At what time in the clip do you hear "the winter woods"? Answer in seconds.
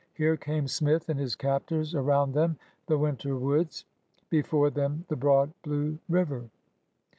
2.87-3.85